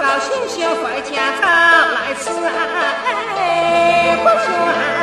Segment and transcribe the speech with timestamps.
[0.00, 2.30] 高兴兴回家，来吃
[3.36, 4.97] 哎，不穷。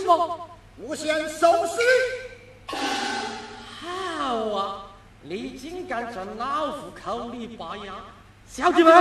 [0.00, 0.48] 什么？
[0.76, 1.80] 我先收拾
[2.72, 2.76] 你
[3.80, 4.86] 好啊
[5.22, 7.94] 你竟敢在老夫口里拔牙？
[8.48, 8.92] 小弟们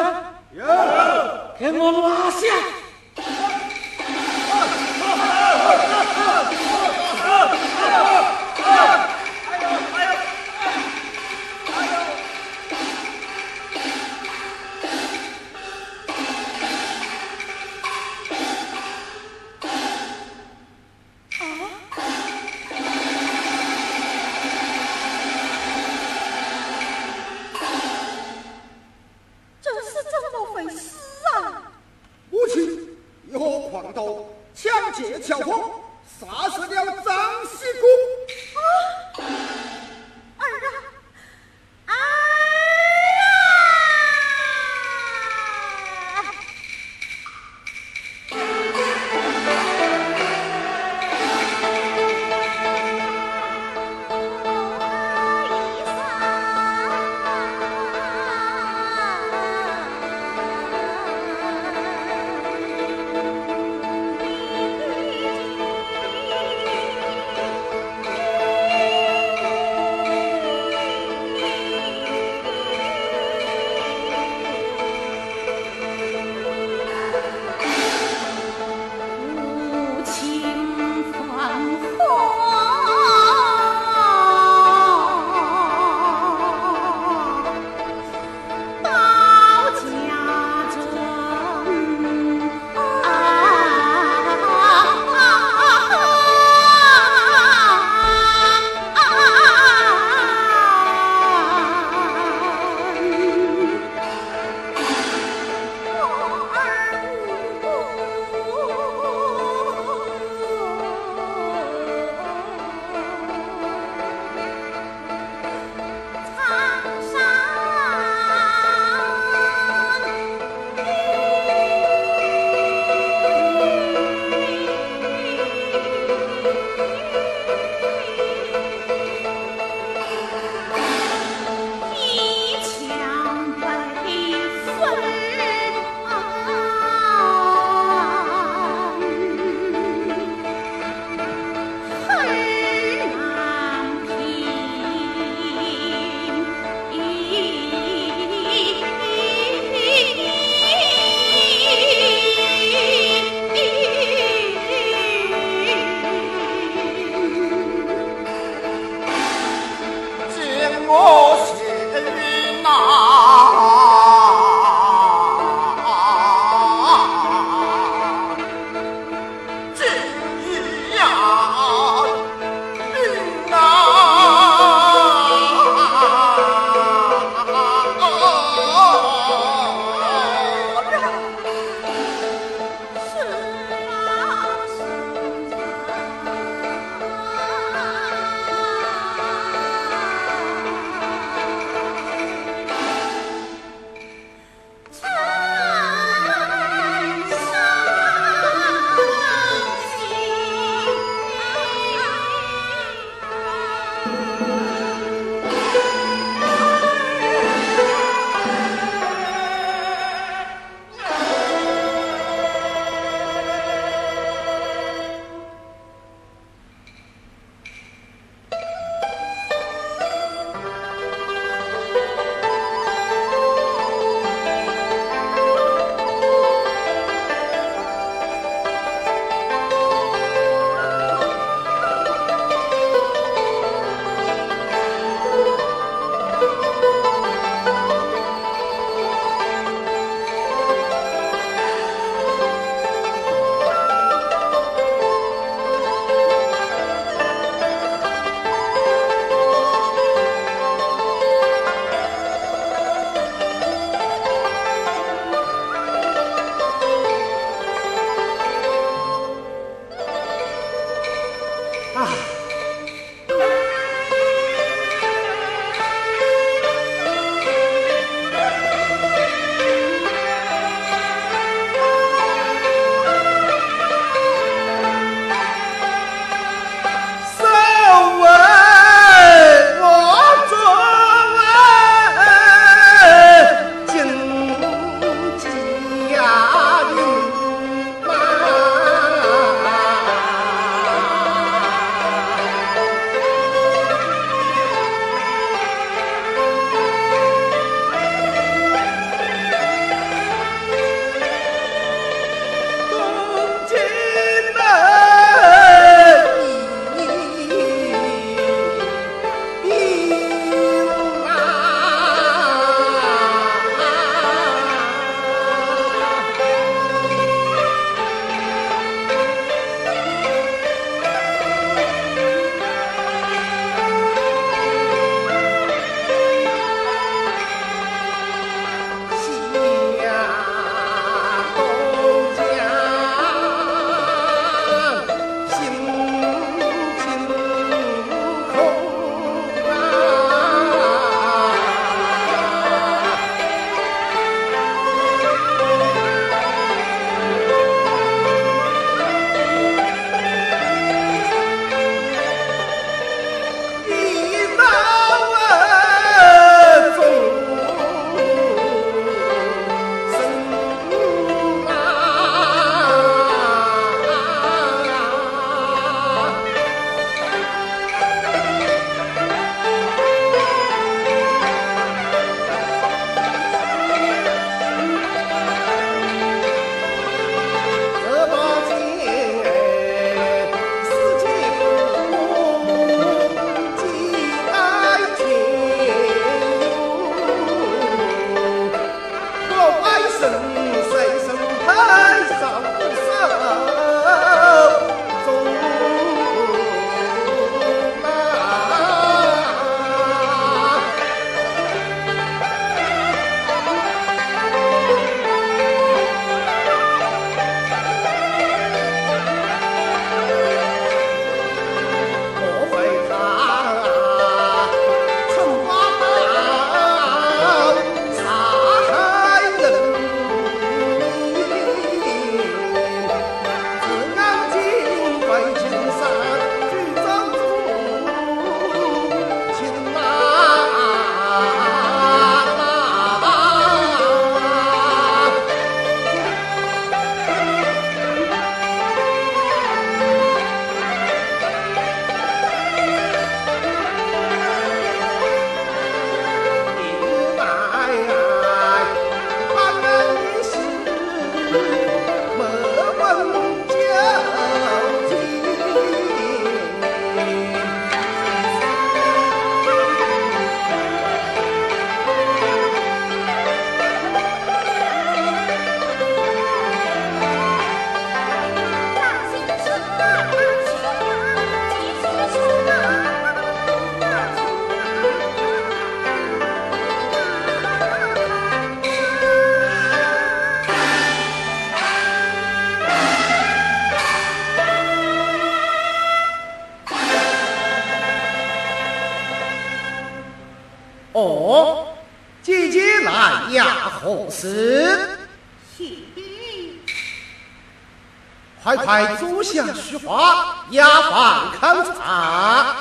[498.84, 502.76] 快快坐下叙话，丫鬟看茶。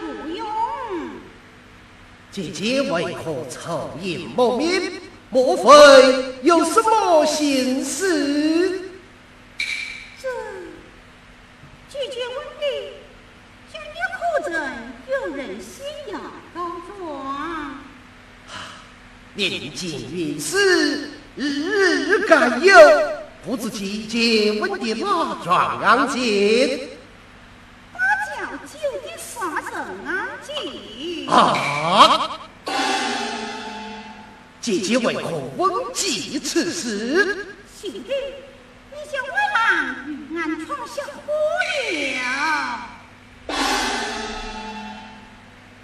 [0.00, 0.46] 不用。
[2.30, 4.92] 姐姐为何愁颜莫面？
[5.30, 8.90] 莫非有什么心事？
[10.20, 10.28] 这
[11.88, 12.64] 姐姐问你，
[13.72, 14.18] 今日可
[14.50, 14.52] 曾
[15.10, 16.18] 有人写要
[16.54, 17.78] 告状？
[19.34, 22.72] 年近于世，日日该有，
[23.70, 26.80] 姐姐问的哪桩案件？
[27.92, 27.98] 八
[28.34, 29.74] 角酒的杀人
[30.06, 30.08] 案
[30.42, 30.48] 件。
[31.28, 32.40] 啊！
[34.60, 37.46] 姐姐为何问及此事？
[37.80, 38.12] 兄弟，
[38.90, 39.60] 你将外郎
[40.08, 41.32] 与俺闯下祸
[43.46, 43.48] 了。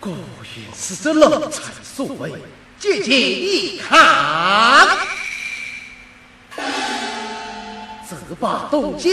[0.00, 2.32] 果然是这老财所为。
[2.78, 3.98] 姐姐一看，
[8.40, 9.12] 把东剑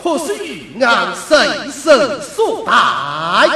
[0.00, 1.36] 可是玉案随
[1.68, 2.72] 身所带。
[2.72, 3.48] 我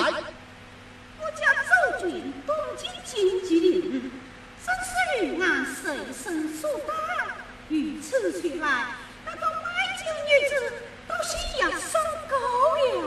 [1.31, 2.11] 家周军
[2.45, 4.11] 东京金吉岭，
[4.67, 4.91] 正是
[5.25, 6.93] 玉案随身所带。
[7.69, 8.87] 如此说来，
[9.25, 10.53] 那个卖酒女子
[11.07, 11.31] 都是
[11.61, 11.81] 要上
[12.29, 12.35] 钩
[13.01, 13.03] 了。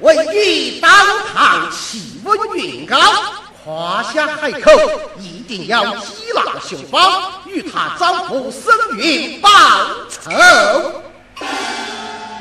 [0.00, 0.04] 为
[0.36, 0.90] 义当
[1.32, 2.98] 堂气温云高。
[3.68, 4.72] 华夏海口，
[5.18, 7.02] 一定要缉拿凶犯，
[7.44, 9.50] 与他招呼生云报
[10.08, 10.30] 仇。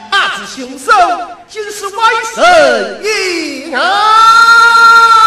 [0.09, 0.89] 那只凶手
[1.49, 5.26] 竟是外甥云安。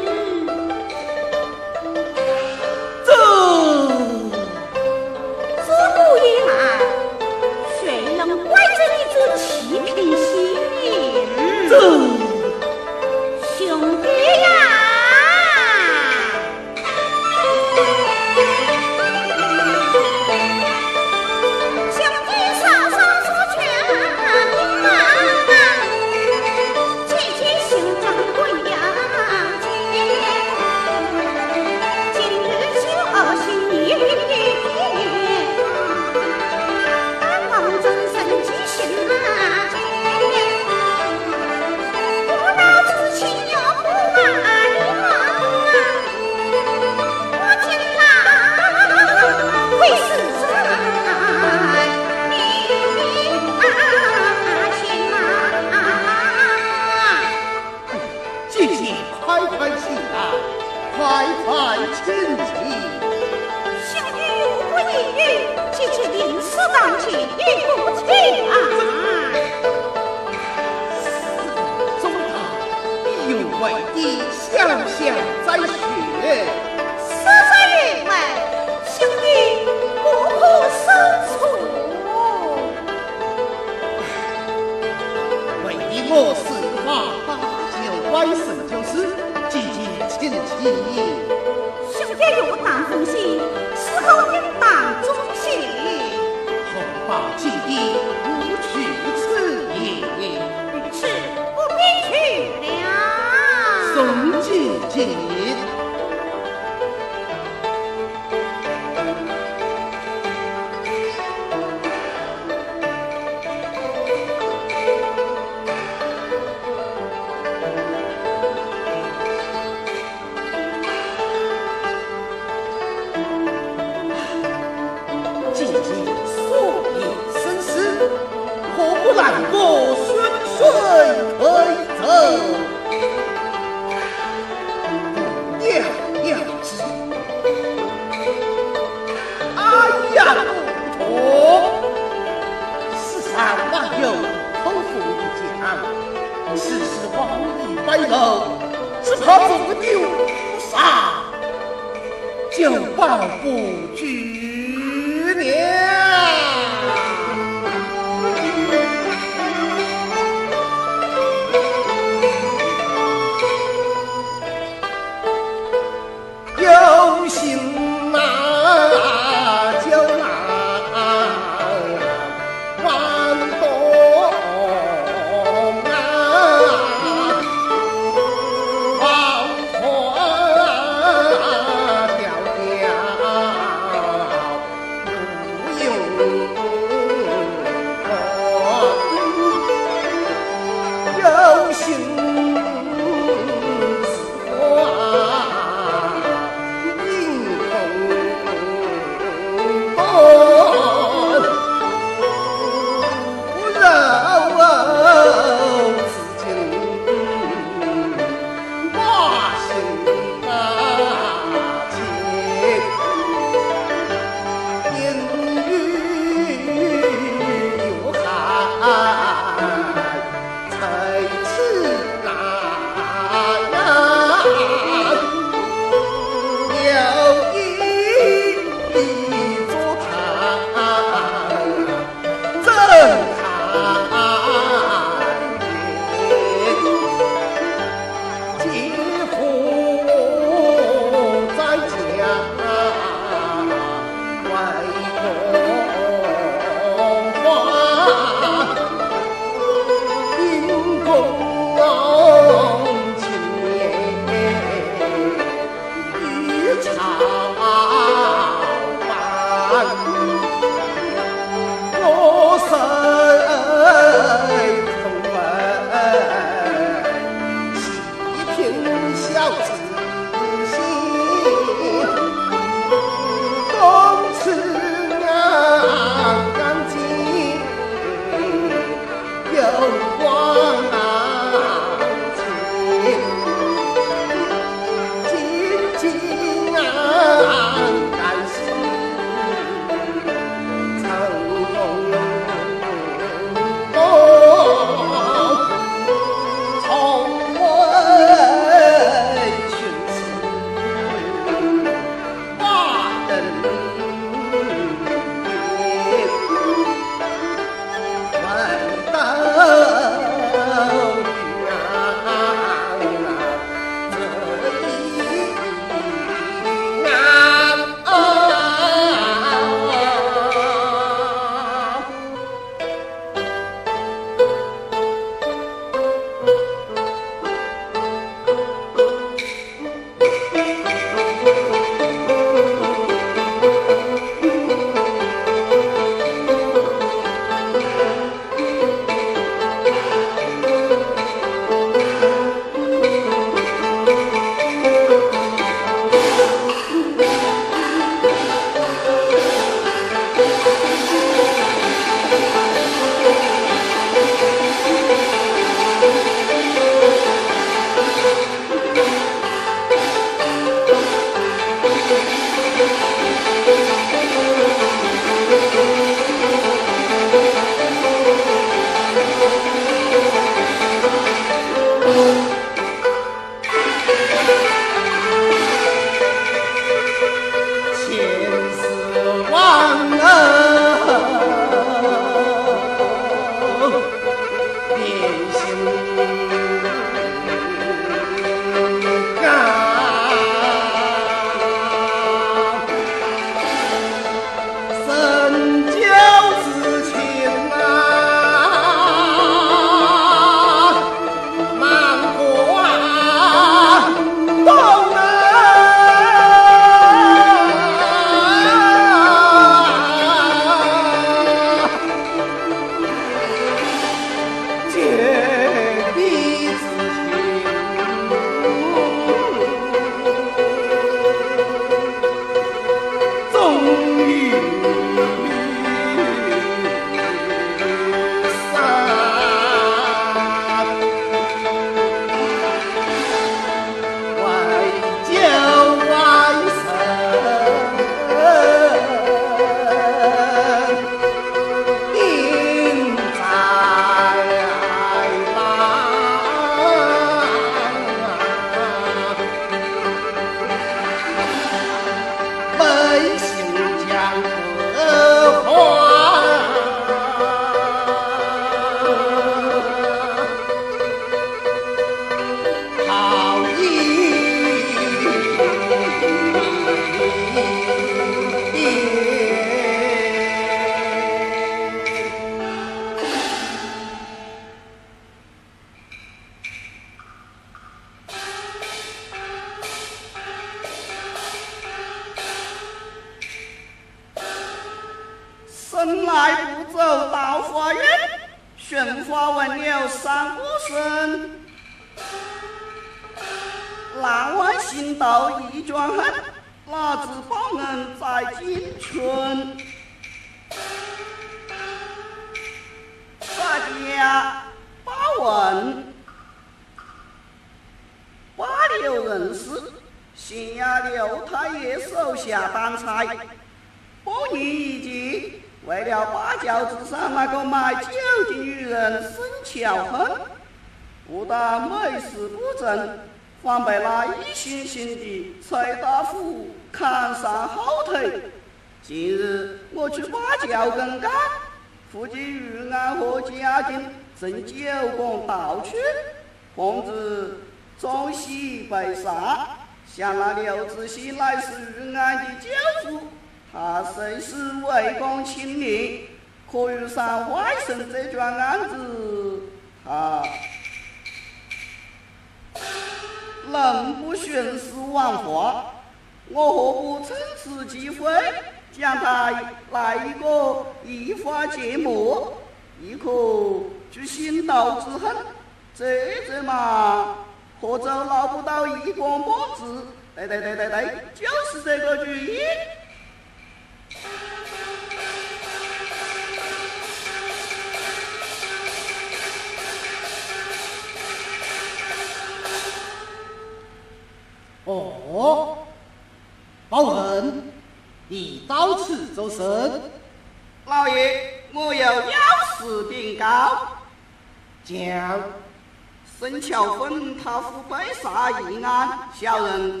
[599.36, 600.00] 小人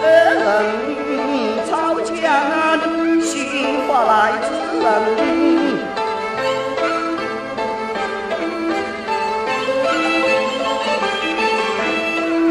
[0.00, 0.04] 人
[1.68, 1.70] 吵
[2.00, 2.22] 架，
[3.20, 3.30] 心
[3.86, 4.46] 话来之
[4.82, 4.84] 人。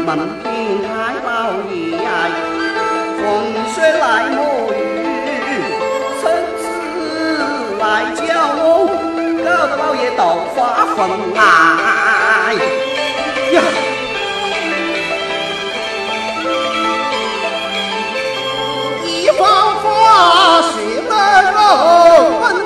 [0.06, 0.08] 门
[0.42, 0.46] 庭
[0.82, 0.88] 开
[1.26, 1.28] 老
[1.70, 1.74] 爷，
[3.18, 3.20] 风
[3.74, 4.36] 水来摸
[4.72, 4.80] 鱼，
[6.20, 6.22] 甚
[6.58, 6.62] 至
[7.78, 7.84] 来
[8.14, 8.18] 叫
[8.56, 8.62] 我。
[9.44, 10.20] 搞得老爷都
[10.54, 10.56] 发
[10.96, 10.98] 疯
[11.36, 11.40] 啊！
[21.74, 22.57] 了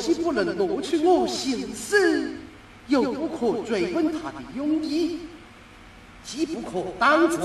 [0.00, 2.32] 既不能夺取我心思，
[2.86, 5.20] 又不可追问他的用意，
[6.24, 7.38] 既不可当真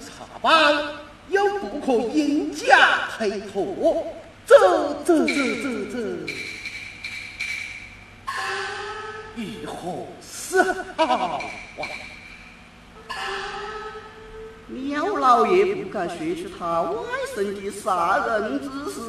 [0.00, 0.74] 查办，
[1.28, 4.06] 又不可因假推脱，
[4.46, 4.56] 这
[5.04, 5.98] 这这这这，
[9.34, 10.62] 如何是
[10.96, 11.42] 好？
[14.68, 17.02] 苗老爷不敢说出他外
[17.36, 19.00] 甥的杀人之事。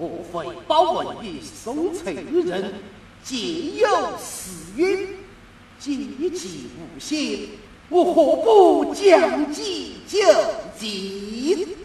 [0.00, 2.72] 我非报闻于宋翠人，
[3.22, 3.36] 皆
[3.76, 3.86] 有
[4.18, 5.06] 私怨，
[5.78, 5.94] 借
[6.30, 7.50] 机无心，
[7.90, 10.18] 我何不将计就
[10.78, 11.76] 计？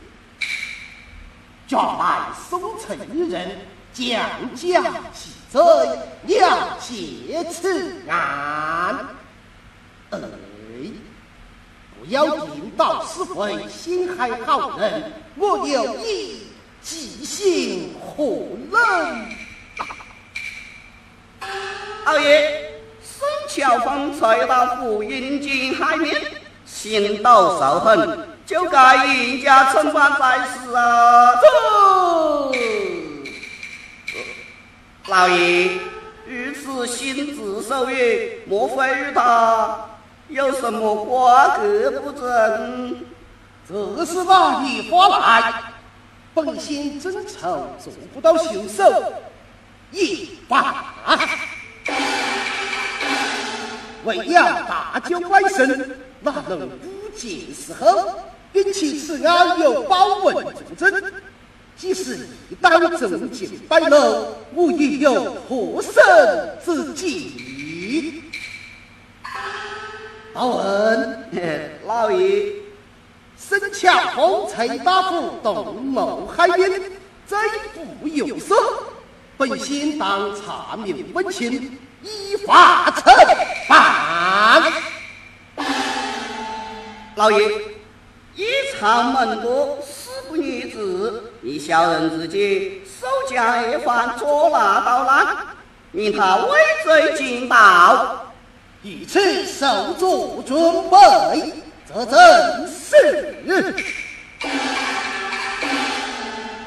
[1.67, 3.57] 抓来宋翠人，
[3.91, 4.81] 将将
[5.13, 9.09] 其罪，了结此案。
[10.11, 10.19] 哎，
[11.99, 16.44] 不要引导是非，心害好人，我有意。
[16.85, 18.23] 急性何
[18.69, 18.77] 热
[22.05, 26.13] 二爷孙乔峰才到府阴间害命
[26.63, 32.53] 心到仇恨就该严加惩罚才是啊走。
[35.07, 35.71] 老爷
[36.27, 39.87] 如此心智受孕莫非与他
[40.27, 42.95] 有什么瓜葛不成
[43.67, 45.74] 这是哪里话来。
[46.35, 49.13] 奉先真吵做不到袖手
[49.89, 50.93] 一把
[54.03, 58.19] 为了大救欢声那能不结时候
[58.51, 60.45] 兵器此案有包文
[60.77, 61.01] 就正
[61.77, 66.03] 即使一刀重剑败了我也有获胜
[66.65, 68.21] 之计
[70.33, 71.29] 好狠
[71.87, 72.51] 老爷
[73.47, 76.81] 身恰红尘大夫，斗谋海烟，
[77.27, 77.39] 真
[78.01, 78.55] 不由色。
[79.37, 83.03] 本心当查明问清，依法惩
[83.67, 84.63] 罚。
[87.15, 87.47] 老爷，
[88.35, 95.37] 一场门国死不女子，你小人自己手下一犯捉拿到案，
[95.91, 98.33] 命他畏罪尽到，
[98.81, 101.53] 一次守住准备。
[101.87, 103.35] 这正是。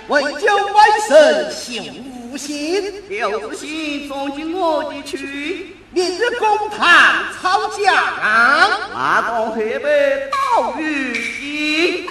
[0.09, 5.77] 为救外神，行无心，刘心忠进我的去。
[5.91, 12.09] 明日公堂抄家堂，马黑背道与。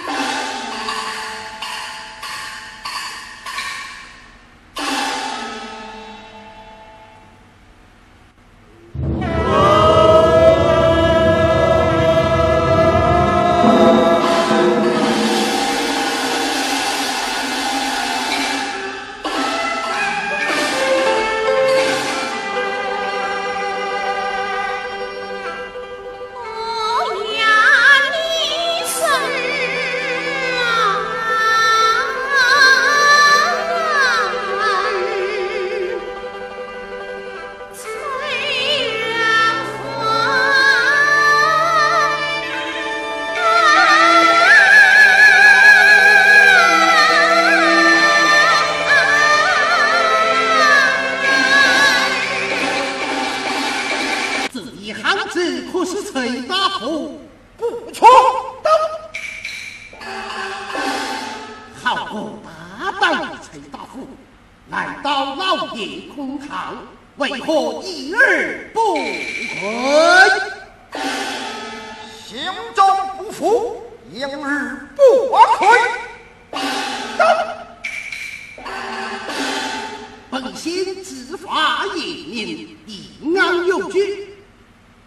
[80.40, 84.28] 奉先执法严明，以安用据，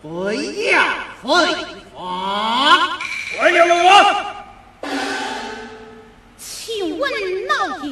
[0.02, 0.84] 不要
[1.24, 1.56] 废
[1.94, 3.00] 话。
[3.40, 4.36] 龙王，
[6.38, 7.12] 请问
[7.48, 7.56] 老
[7.86, 7.92] 爷，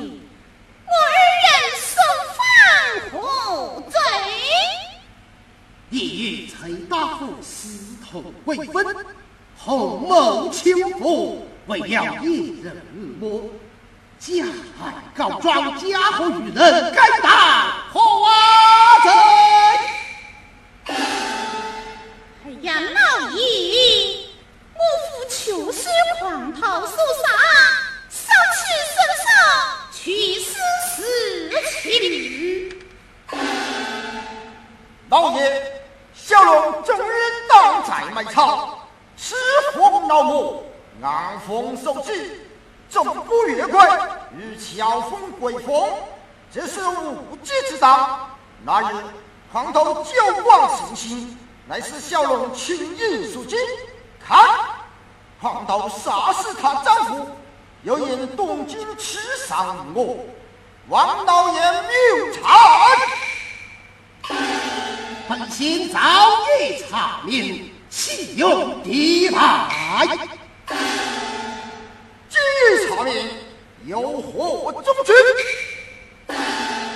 [0.85, 1.91] 我二人受
[2.35, 2.39] 犯
[3.11, 3.97] 何罪？
[5.91, 8.83] 一拆大斧，石通未分；
[9.57, 12.75] 红毛青布，未要一人
[13.19, 13.49] 摸。
[14.19, 14.43] 假
[14.83, 18.01] 案告状，假货遇人，该打何
[19.05, 19.13] 人？
[22.45, 23.39] 哎呀，老爷，
[24.75, 25.87] 我父求死
[26.19, 27.29] 狂逃，所杀
[28.09, 28.59] 丧妻
[28.93, 29.31] 身上，
[29.93, 30.03] 去
[30.41, 30.51] 死
[30.89, 30.99] 死
[31.81, 31.81] 情。
[35.07, 35.39] 老爷，
[36.13, 37.01] 小龙正日
[37.87, 38.79] 在麦场，
[39.15, 39.33] 吃
[39.73, 40.65] 苦劳模，
[41.01, 42.47] 挨风受旨。
[42.89, 43.99] 众不越快，
[44.35, 45.89] 与乔峰鬼风，
[46.51, 48.27] 这是无稽之招。
[48.63, 48.95] 那日
[49.51, 50.11] 狂刀久
[50.45, 51.37] 望行星，
[51.67, 53.55] 乃是小龙轻易出击。
[54.19, 54.45] 看，
[55.39, 57.27] 狂刀杀死他丈夫，
[57.83, 60.17] 又引东京七伤我，
[60.87, 62.59] 王老爷谬查。
[65.27, 65.99] 本心早
[66.59, 70.07] 已查明，岂用敌来？
[72.59, 73.27] 这场面
[73.85, 75.13] 有何宗旨？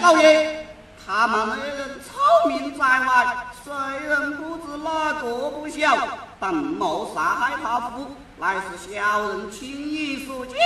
[0.02, 0.66] 老爷，
[1.06, 6.08] 他们二人草民在外，谁人不知哪个不孝？
[6.40, 10.58] 本谋杀害他夫，乃是小人轻易所见，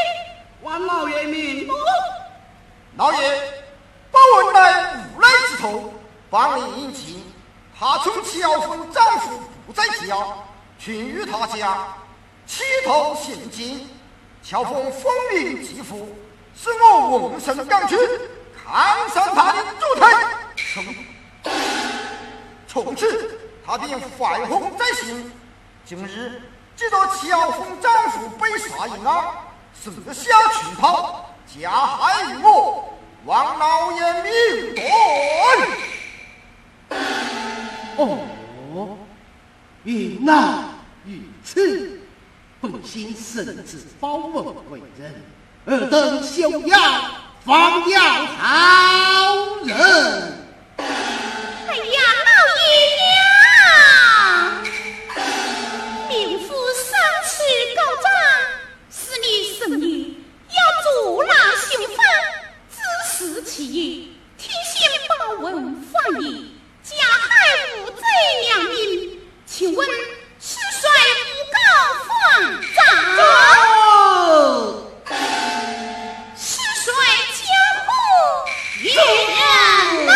[0.61, 1.73] 望老爷明目。
[2.97, 3.53] 老爷，
[4.11, 5.93] 包文乃无奈之徒，
[6.29, 7.23] 帮你引亲，
[7.79, 10.17] 他从乔峰丈夫不在家，
[10.79, 11.77] 群与他家，
[12.47, 13.87] 乞讨现金。
[14.49, 16.07] 乔峰风雨疾呼，
[16.55, 17.97] 是我文神岗区
[18.55, 20.07] 抗山他的左腿。
[22.65, 25.29] 从此，他便怀恨在心。
[25.83, 26.41] 今日，
[26.77, 29.25] 知道乔峰丈夫被杀一案，
[29.73, 31.29] 四下青跑
[31.59, 34.87] 加害于我，望老爷明断。
[37.97, 38.97] 哦，
[39.83, 40.63] 遇难
[41.05, 41.96] 遇此。
[42.59, 45.13] 本心深知包文为人，
[45.67, 46.75] 尔等休要
[47.45, 49.77] 放养好人。
[50.77, 50.83] 哎
[51.77, 52.65] 呀，老爷
[55.13, 55.17] 娘，
[56.09, 56.89] 命夫生
[57.23, 57.33] 死
[57.75, 58.05] 高涨，
[58.89, 59.25] 是你
[59.59, 60.17] 生意
[60.49, 61.97] 要助拉雄方，
[62.71, 62.75] 自
[63.07, 65.45] 食其意，听信包文
[65.75, 65.93] 翻
[66.23, 66.25] 译，
[66.83, 67.27] 加害
[67.81, 68.01] 无罪
[68.47, 69.87] 良民，请问
[70.77, 70.87] 是谁
[71.25, 71.57] 诬告
[72.07, 72.09] 放
[73.17, 74.85] 哦，
[76.35, 76.45] 是
[76.83, 76.87] 谁
[77.33, 77.41] 江
[77.83, 77.89] 湖
[78.83, 78.87] 冤
[80.05, 80.09] 枉？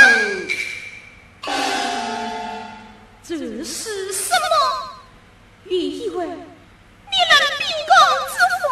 [3.23, 3.29] 这
[3.63, 4.45] 是什么？
[5.63, 7.91] 原以为你能秉公
[8.29, 8.69] 执法，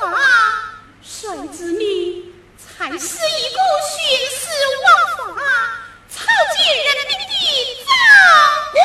[1.02, 1.18] 谁
[1.58, 1.82] 知你
[2.56, 3.58] 才是一个
[3.90, 3.92] 徇
[4.30, 4.40] 私
[4.86, 4.88] 枉
[5.18, 5.42] 法、
[6.08, 6.14] 草
[6.54, 7.34] 菅人命的
[7.84, 7.88] 赃
[8.74, 8.78] 官。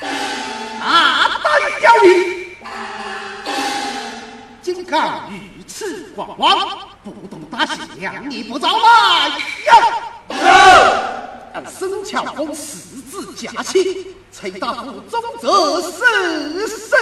[0.00, 1.46] 大胆
[1.80, 2.56] 刁民，
[4.62, 9.28] 竟敢如此狂妄，不懂大刑，量你不着来
[9.66, 9.72] 呀！
[11.54, 16.96] 让孙乔峰四字假起，崔大夫终则死死。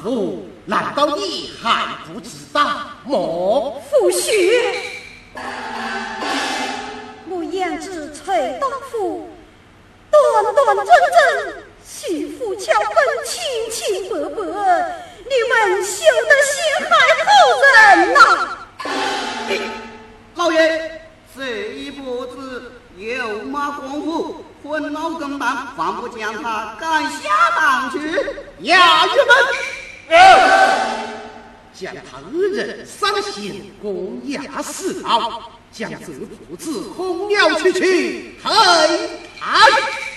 [0.00, 2.60] 夫，难道你还不知道
[3.04, 3.82] 莫？
[3.90, 4.74] 夫婿，
[7.28, 9.28] 我养子崔大夫，
[10.10, 12.94] 端端正正，媳妇乔分，
[13.24, 14.36] 清清白白，
[15.24, 16.56] 你们休得心
[16.88, 16.90] 害
[17.24, 17.28] 后
[17.62, 18.18] 人呐、
[20.36, 21.00] 老爷，
[21.36, 21.38] 这
[21.74, 24.44] 一步子有马功夫。
[24.60, 27.98] 昏老更当，还不将他赶下堂去？
[28.60, 29.30] 衙役们。
[31.74, 38.50] 将他二人三刑，公押四牢，将这父子空了出去，嗨，
[39.38, 40.07] 嗨。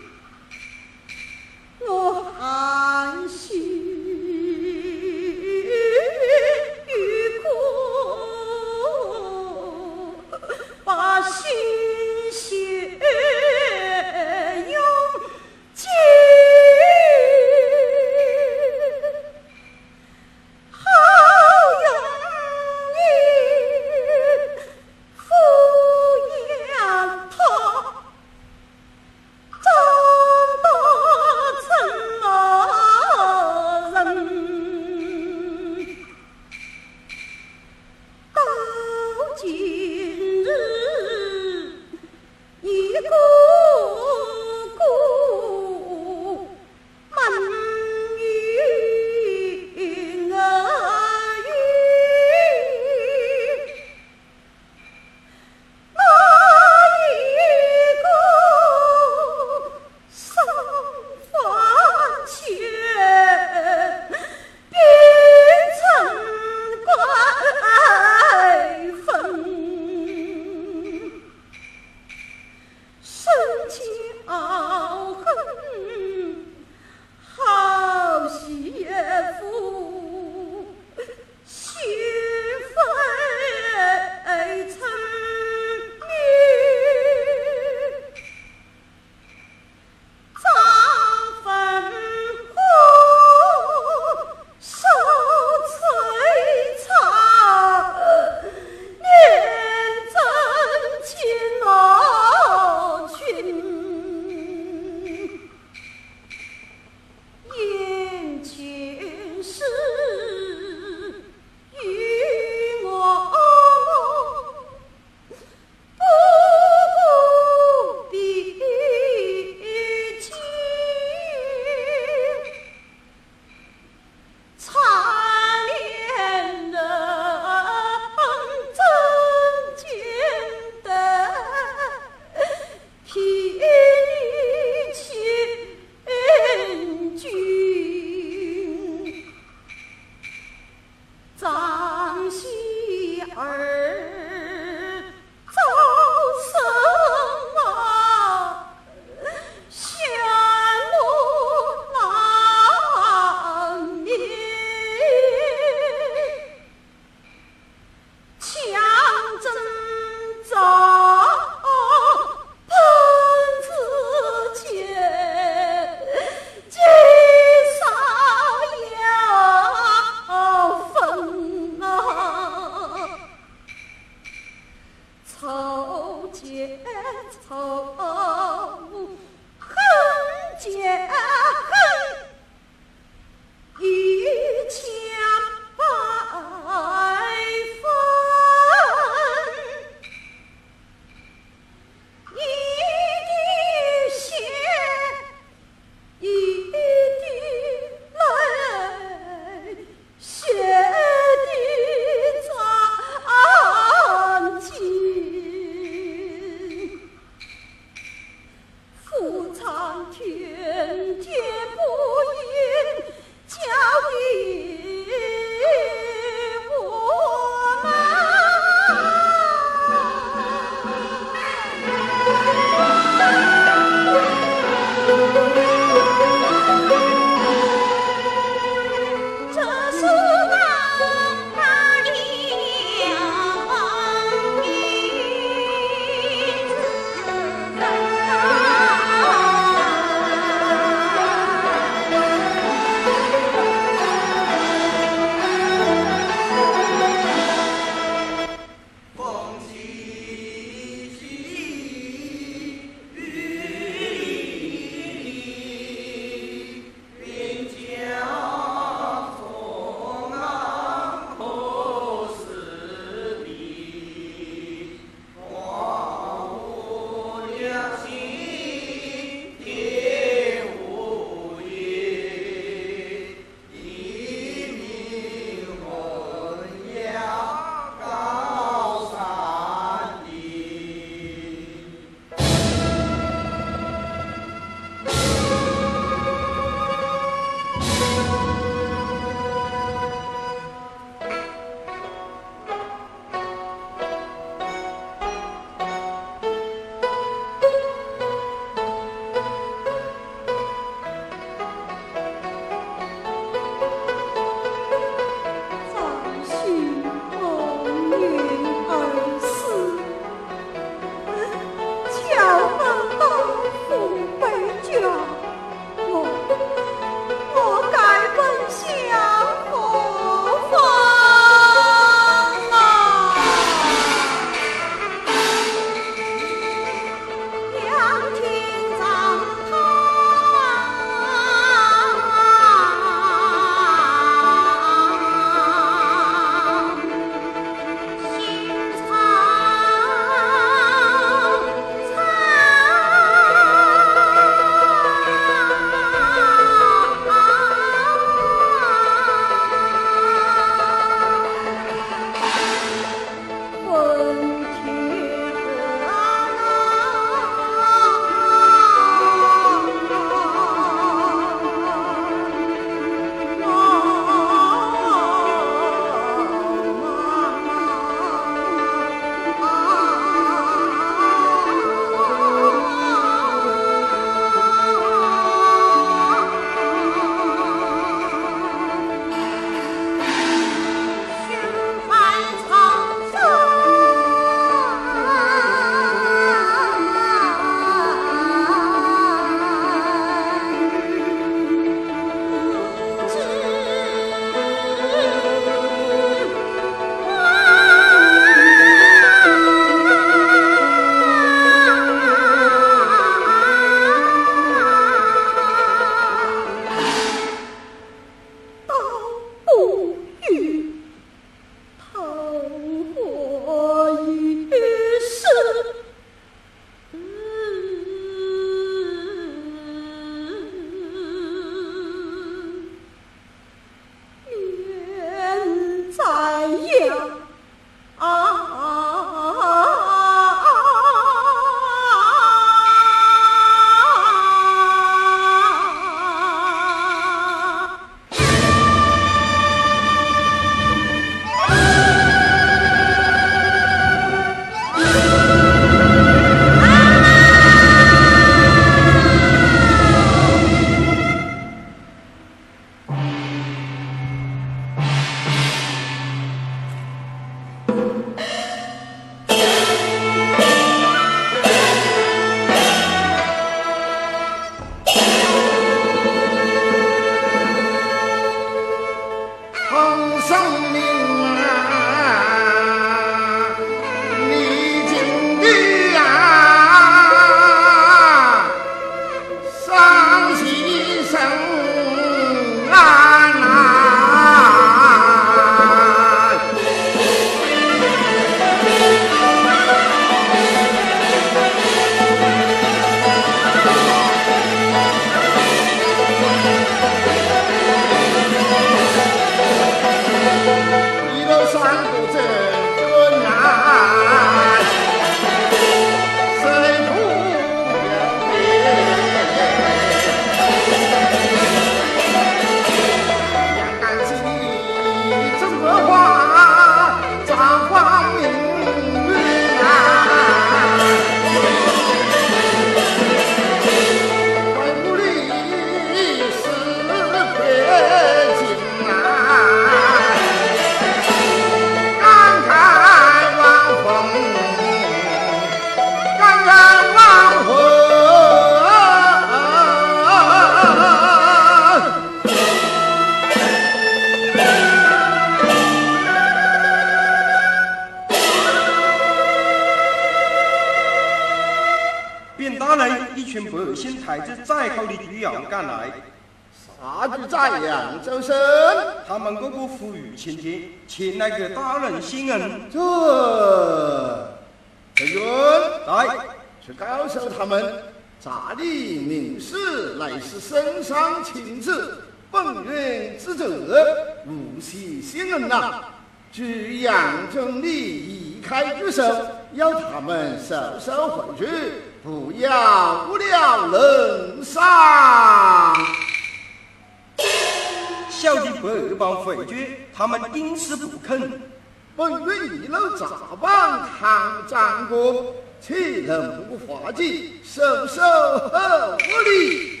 [596.98, 597.52] 能不化解？
[597.62, 600.00] 收收和无礼。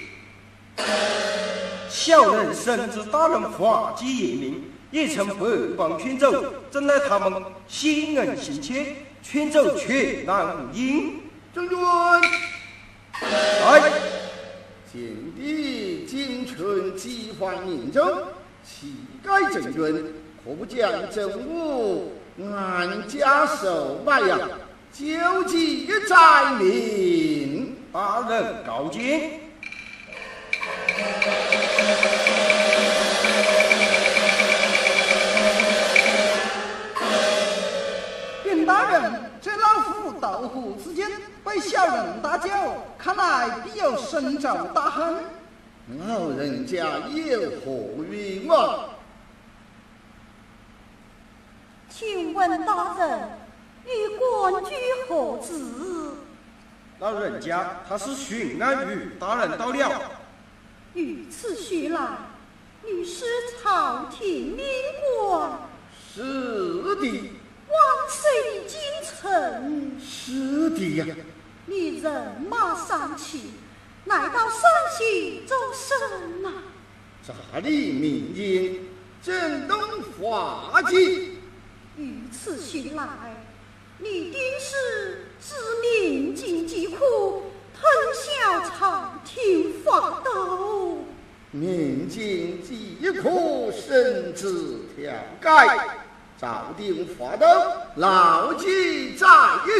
[1.88, 5.34] 小人深知大人法纪严明，也曾百
[5.76, 11.20] 般劝阻，怎奈他们心恩心切，劝阻却难无应。
[11.54, 11.78] 将军，
[13.20, 13.92] 来。
[14.90, 15.02] 建
[15.36, 18.02] 帝景春计划严重，
[18.64, 18.94] 乞
[19.24, 24.38] 丐郑军可不将政务俺家收买呀？
[24.92, 29.40] 救济在民，把人告见。
[38.42, 39.28] 禀大人。
[39.40, 41.08] 这老夫斗虎之间
[41.44, 42.50] 被小人打搅，
[42.98, 45.14] 看来必有深仇大恨。
[46.08, 48.80] 老人家有何冤枉？
[51.88, 53.30] 请问大人，
[53.88, 54.74] 与官居
[55.08, 55.52] 何职？
[56.98, 60.02] 老人家他是巡按于大人到了。
[60.94, 62.18] 御此许来，
[62.84, 63.24] 你是
[63.62, 64.64] 朝廷命
[65.20, 65.58] 官。
[66.12, 66.22] 是
[66.96, 67.30] 的。
[67.68, 67.76] 万
[68.08, 71.14] 岁的京城，是的呀。
[71.66, 73.38] 你人马上去，
[74.06, 74.60] 来到山
[74.96, 76.50] 西做甚呐？
[77.24, 78.76] 查理民间，
[79.22, 79.78] 震动
[80.18, 81.38] 法纪。
[81.96, 83.06] 与此寻来，
[84.00, 87.42] 你定是知民间疾苦，
[87.74, 87.84] 吞
[88.14, 91.04] 下朝廷法度。
[91.50, 95.98] 民间疾苦，甚至调改。
[96.40, 97.44] 朝廷法度，
[97.96, 99.26] 牢记在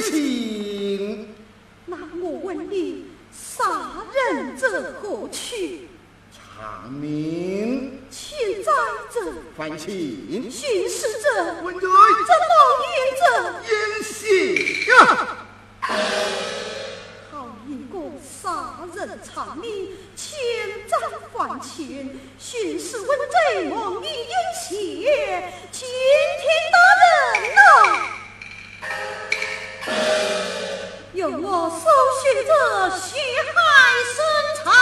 [0.03, 1.33] 心。
[1.87, 5.88] 那我问你，杀人者何去？
[6.59, 8.03] 长明。
[8.11, 8.73] 欠债
[9.13, 9.21] 者？
[9.57, 10.51] 还清。
[10.51, 11.55] 寻死者？
[11.63, 11.89] 问罪。
[11.89, 12.51] 怎么
[12.83, 13.25] 冤者？
[13.69, 14.27] 冤血
[14.91, 14.93] 呀！
[17.31, 17.35] 好
[17.69, 20.37] 一个杀人偿命，欠
[20.89, 20.97] 债
[21.33, 24.11] 还钱，寻死问罪，蒙冤
[24.69, 24.75] 血，
[25.71, 25.89] 天
[26.41, 26.77] 天大
[27.39, 27.47] 人。
[31.15, 31.85] 用我搜
[32.21, 32.51] 寻者
[32.97, 33.07] 血
[33.55, 33.57] 海
[34.05, 34.17] 深
[34.65, 34.73] 仇啊！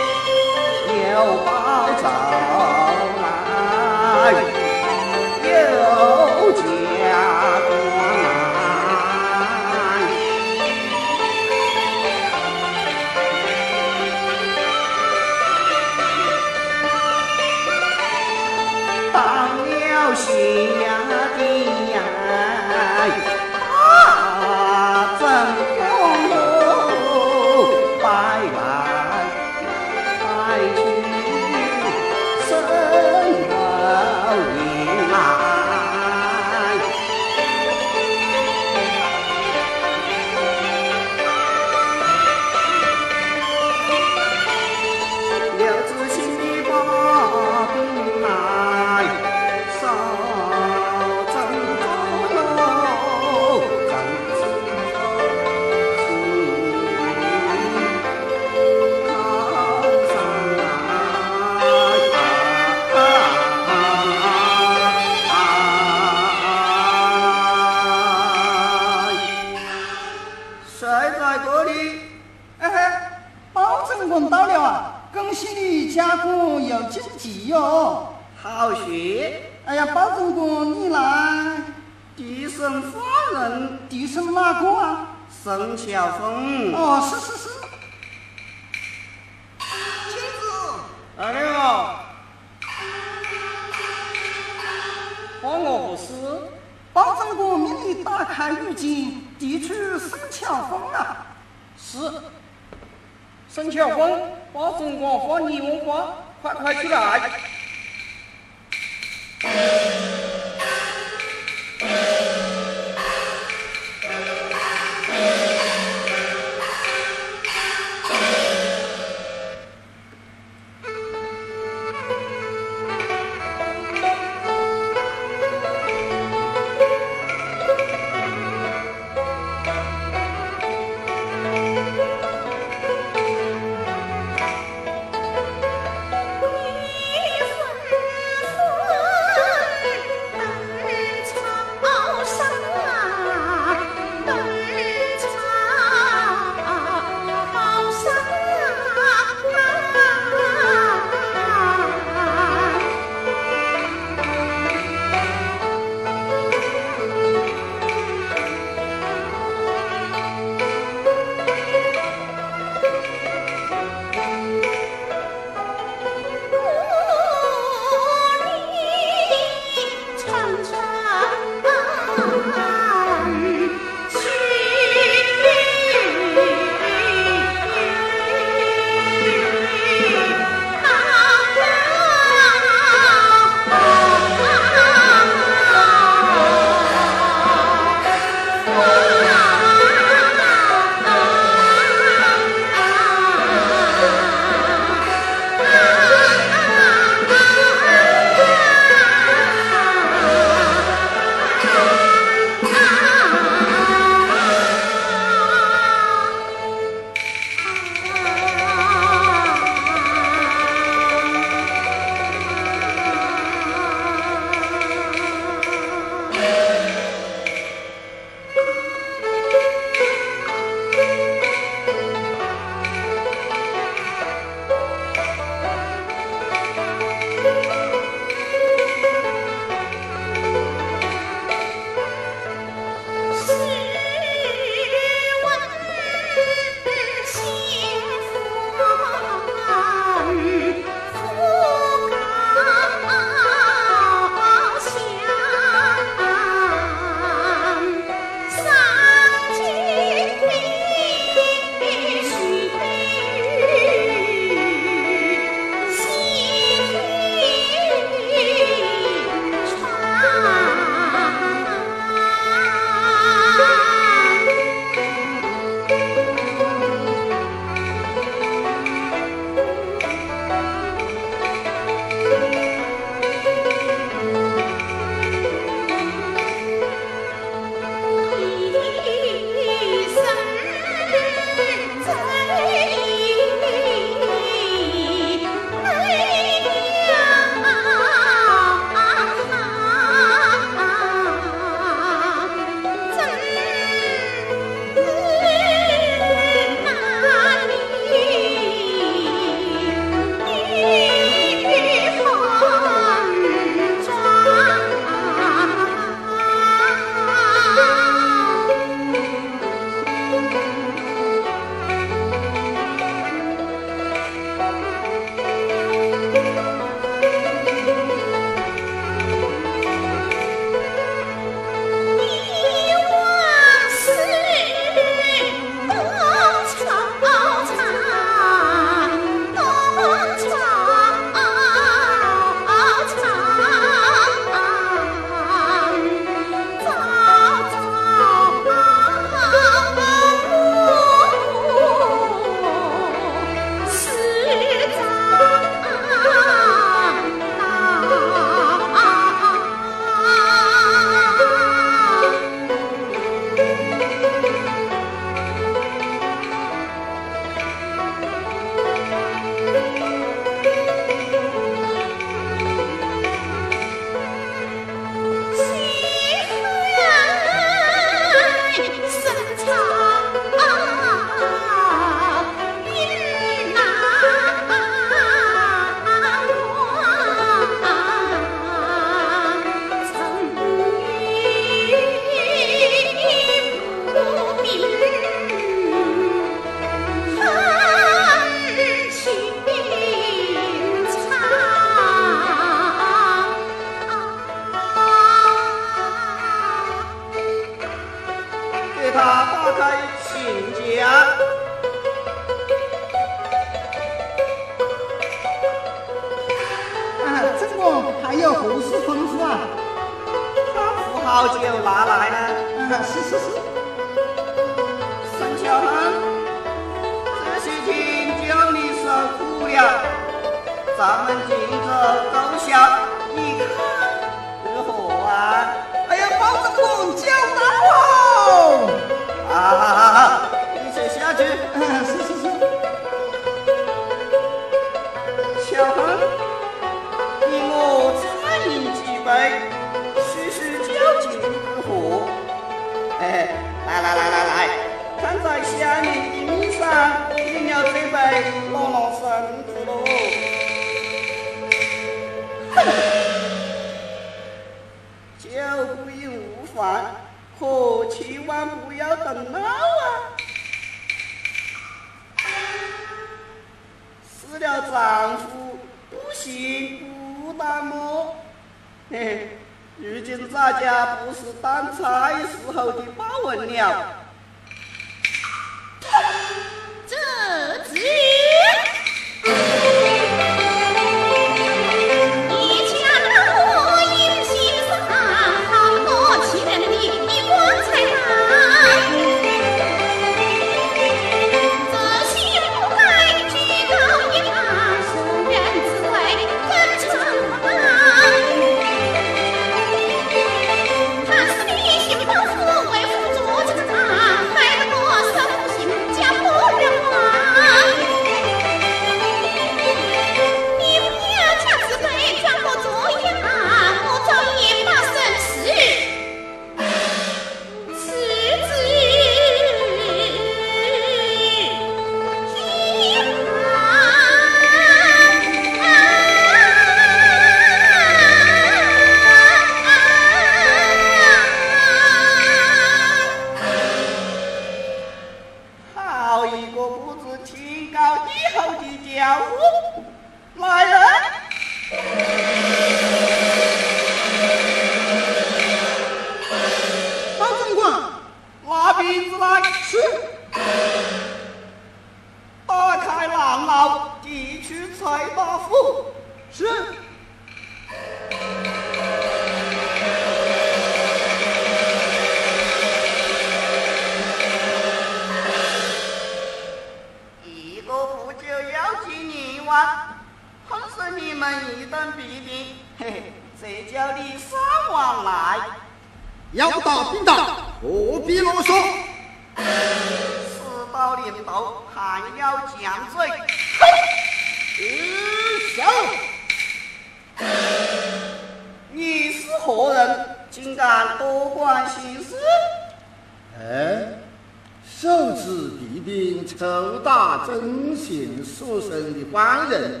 [597.46, 600.00] 抽打征信所生的官人，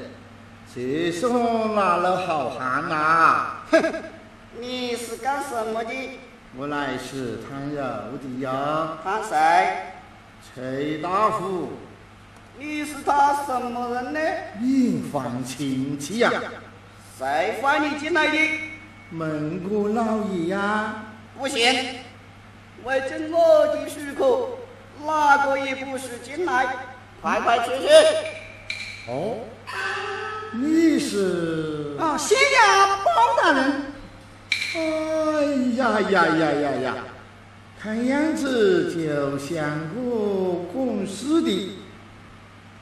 [0.74, 3.46] 这是我哪路好汉呐？
[3.70, 3.82] 哼，
[4.58, 6.18] 你是干什么的？
[6.56, 9.92] 我乃是探肉的呀，看谁？
[10.54, 11.70] 崔大夫，
[12.58, 14.20] 你是他什么人呢？
[14.60, 16.30] 远房亲戚呀，
[17.16, 18.60] 谁放你进来的？
[19.10, 21.04] 蒙古老爷呀。
[21.38, 21.60] 不行，
[22.82, 24.48] 未经我的许可，
[25.04, 26.66] 哪个也不许进来。
[27.22, 27.88] 快快出去！
[29.08, 29.38] 哦，
[30.52, 31.96] 你是？
[31.98, 33.82] 啊，县衙包大人。
[34.74, 34.80] 哎
[35.76, 36.94] 呀呀呀呀呀！
[37.80, 40.00] 看样子就像个
[40.72, 41.70] 公事的。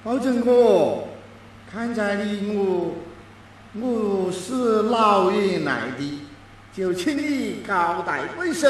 [0.02, 1.04] 包拯哥，
[1.70, 2.94] 看在你我
[3.74, 6.20] 我是老远来的，
[6.74, 8.68] 就请你高抬贵手，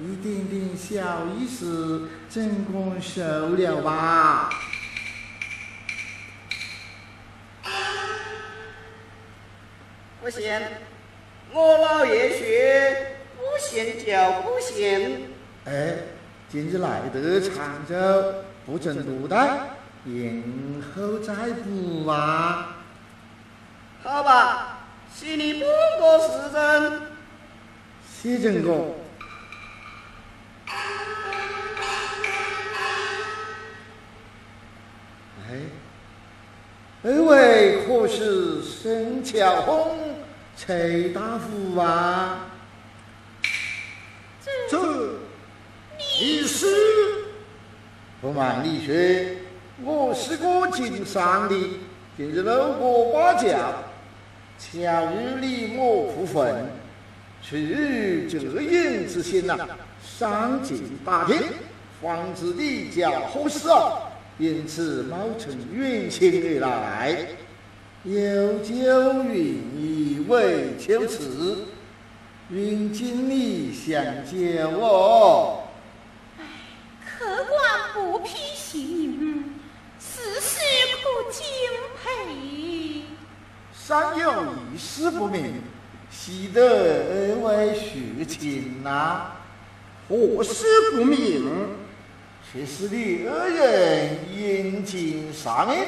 [0.00, 3.20] 一点点小意思，怎敢收
[3.56, 4.50] 了吧？
[10.22, 10.60] 不行，
[11.50, 12.44] 我老爷说
[13.38, 15.30] 不行就不行。
[15.64, 15.96] 哎，
[16.46, 17.94] 今日来得长洲，
[18.66, 19.60] 不准多待，
[20.04, 20.42] 延
[20.94, 22.76] 后再补啊！
[24.02, 24.80] 好吧，
[25.14, 25.62] 是你半
[25.98, 27.00] 个时辰。
[28.06, 28.96] 谢正公，
[35.48, 35.56] 哎，
[37.02, 40.09] 二位可是沈乔峰、
[40.62, 42.44] 崔大夫啊？
[44.68, 44.78] 这
[45.96, 46.66] 你是？
[48.20, 48.94] 不瞒你说，
[49.82, 51.56] 我是个经商的，
[52.14, 53.72] 今日路过巴家，
[54.58, 56.66] 巧遇李某分，
[57.42, 59.56] 出于恻隐之心呐，
[60.04, 61.40] 上进打听，
[62.02, 67.26] 防止你家何事啊，因此冒充远亲而来，
[68.02, 68.72] 有酒
[69.24, 71.66] 云以为求辞，
[72.48, 75.64] 云经理相救我。
[77.04, 79.60] 客官不批信，
[79.98, 80.60] 事事
[81.02, 81.44] 不敬
[82.02, 83.02] 佩。
[83.74, 85.60] 尚有一事不明，
[86.10, 89.32] 喜得二位续亲呐？
[90.08, 91.76] 何事不明？
[92.50, 95.84] 却是你二人引颈上映，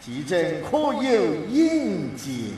[0.00, 0.38] 其中
[0.70, 2.54] 可有应景？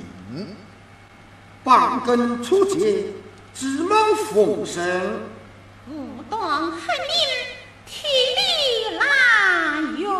[1.64, 3.04] 半根出节，
[3.52, 5.20] 指梦风声。
[5.88, 6.80] 武断恨命，
[7.86, 8.06] 替
[8.36, 9.02] 你来
[9.98, 10.10] 用。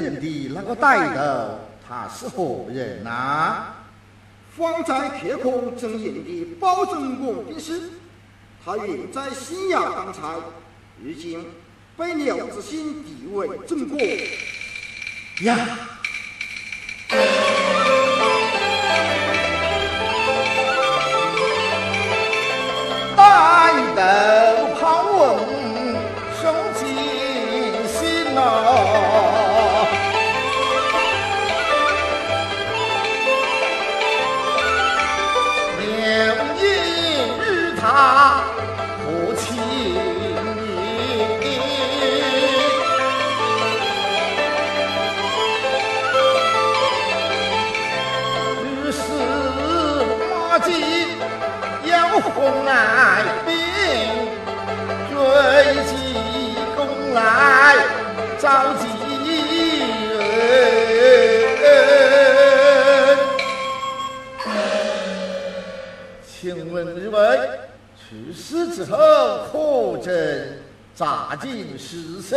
[0.00, 3.74] 你那个带头他是何人呐
[4.50, 5.10] 放在
[9.30, 10.36] 新阳当差，
[11.02, 11.44] 如今
[11.96, 13.98] 被刘知兴地位正过。
[15.42, 15.56] 呀！
[66.76, 67.50] 请问二位，
[67.96, 68.98] 去世之后
[69.50, 70.62] 可真
[70.94, 72.36] 扎进尸首？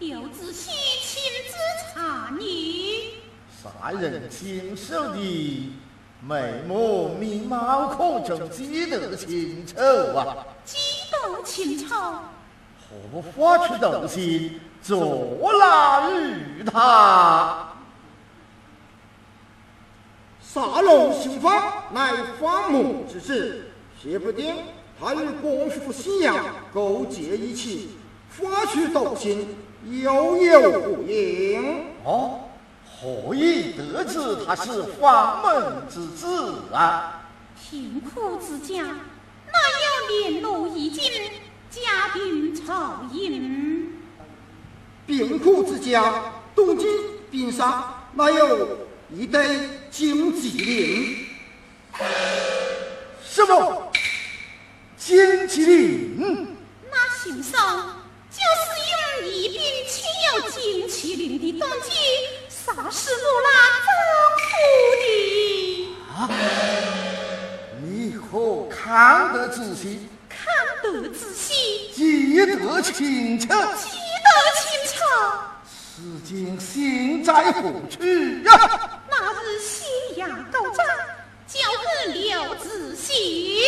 [0.00, 0.70] 刘仔细
[1.00, 1.54] 亲自
[1.94, 3.14] 查你。
[3.62, 5.72] 杀人亲手的
[6.20, 9.78] 眉目面貌，可曾记得清楚
[10.14, 10.36] 啊？
[10.66, 10.76] 记
[11.10, 11.94] 得清楚。
[13.12, 17.69] 何发出动心，捉拿于他？
[20.52, 23.66] 杀龙兴法乃法母之子，
[24.02, 24.52] 说不定
[24.98, 26.44] 他与官府信仰
[26.74, 27.90] 勾结一起，
[28.30, 29.56] 发出斗心，
[29.88, 31.84] 又有不应。
[32.04, 32.40] 哦。
[32.84, 37.22] 何以得知他是房门之子啊？
[37.56, 41.04] 贫苦之家哪有连路已经
[41.70, 43.92] 家贫朝营？
[45.06, 46.88] 贫苦之家东京
[47.30, 51.26] 冰山哪有一对金麒麟？
[53.28, 53.90] 什么
[54.96, 55.18] 金
[55.48, 56.56] 麒麟？
[56.88, 57.58] 那姓宋
[58.30, 58.70] 就是
[59.18, 59.58] 用一柄
[59.88, 61.90] 漆有金麒麟的东西。
[62.48, 63.48] 杀死我那
[63.82, 63.88] 丈
[64.38, 64.48] 夫
[65.00, 65.04] 的
[66.14, 66.14] 啊！
[67.82, 68.22] 你可
[68.70, 68.78] 看
[69.32, 70.08] 得仔细？
[70.28, 70.38] 看
[70.84, 71.98] 得仔细，记
[72.46, 74.96] 得清楚，记得清楚。
[76.00, 77.60] 此今心在何
[77.90, 78.02] 处
[78.46, 78.90] 呀？
[79.10, 79.84] 那日西
[80.16, 80.86] 崖高涨，
[81.46, 81.58] 交
[82.06, 83.60] 给刘子细。